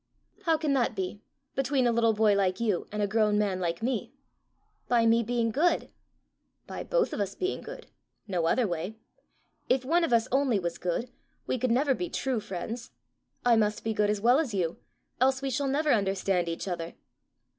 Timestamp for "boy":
2.13-2.33